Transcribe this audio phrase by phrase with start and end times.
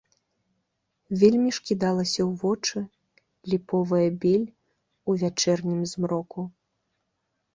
[1.23, 2.77] Вельмі ж кідалася ў вочы
[3.53, 4.47] ліповая бель
[5.13, 6.41] у вячэрнім змроку!